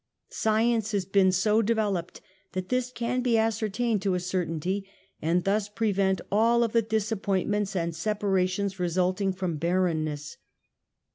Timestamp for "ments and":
7.47-7.95